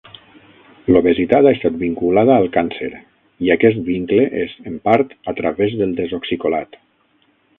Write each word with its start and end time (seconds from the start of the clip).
L'obesitat 0.93 1.49
ha 1.49 1.51
estat 1.57 1.75
vinculada 1.81 2.37
al 2.37 2.49
càncer, 2.55 2.89
i 3.47 3.53
aquest 3.57 3.83
vincle 3.91 4.25
és, 4.47 4.57
en 4.73 4.81
part, 4.89 5.15
a 5.33 5.37
través 5.43 5.79
del 5.83 5.97
desoxicolat. 6.03 6.83